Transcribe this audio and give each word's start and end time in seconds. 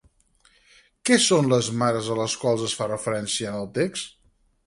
Què 1.09 1.17
són 1.25 1.49
les 1.51 1.69
mares 1.83 2.09
a 2.15 2.17
les 2.21 2.37
quals 2.45 2.63
es 2.71 2.75
fa 2.79 2.87
referència 2.95 3.51
en 3.53 3.61
el 3.61 3.71
text? 3.79 4.13